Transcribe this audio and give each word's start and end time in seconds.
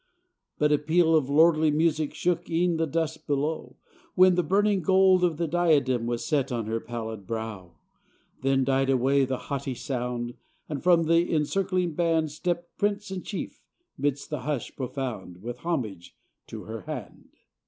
But 0.57 0.71
a 0.71 0.79
peal 0.79 1.13
of 1.15 1.29
lordly 1.29 1.69
music 1.69 2.15
Shook 2.15 2.49
e'en 2.49 2.77
the 2.77 2.87
dust 2.87 3.27
below, 3.27 3.75
When 4.15 4.33
the 4.33 4.41
burning 4.41 4.81
gold 4.81 5.23
of 5.23 5.37
the 5.37 5.47
diadem 5.47 6.07
Was 6.07 6.25
set 6.25 6.51
on 6.51 6.65
her 6.65 6.79
pallid 6.79 7.27
brow! 7.27 7.73
S66 7.75 7.75
THE 7.75 7.75
CORONATION 7.75 7.99
OF 8.01 8.17
INEZ 8.17 8.41
DE 8.41 8.47
CASTRO 8.49 8.49
Then 8.49 8.63
died 8.63 8.89
away 9.05 9.25
that 9.25 9.37
haughty 9.37 9.75
sound; 9.75 10.33
And 10.67 10.83
from 10.83 11.03
the 11.03 11.35
encircling 11.35 11.91
band 11.93 12.31
Stepped 12.31 12.77
prince 12.79 13.11
and 13.11 13.23
chief, 13.23 13.61
midst 13.95 14.31
the 14.31 14.39
hush 14.39 14.75
profound, 14.75 15.43
With 15.43 15.57
homage 15.59 16.15
to 16.47 16.63
her 16.63 16.81
hand. 16.87 17.29